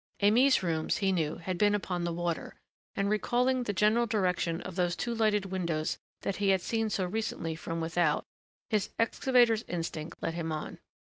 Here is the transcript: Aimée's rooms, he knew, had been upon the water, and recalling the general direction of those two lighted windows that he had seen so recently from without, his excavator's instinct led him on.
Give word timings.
Aimée's 0.23 0.63
rooms, 0.63 0.97
he 0.97 1.11
knew, 1.11 1.35
had 1.35 1.59
been 1.59 1.75
upon 1.75 2.03
the 2.05 2.11
water, 2.11 2.55
and 2.95 3.07
recalling 3.07 3.61
the 3.61 3.71
general 3.71 4.07
direction 4.07 4.59
of 4.61 4.75
those 4.75 4.95
two 4.95 5.13
lighted 5.13 5.45
windows 5.45 5.99
that 6.21 6.37
he 6.37 6.49
had 6.49 6.61
seen 6.63 6.89
so 6.89 7.05
recently 7.05 7.55
from 7.55 7.79
without, 7.81 8.25
his 8.71 8.89
excavator's 8.97 9.61
instinct 9.67 10.17
led 10.23 10.33
him 10.33 10.51
on. 10.51 10.79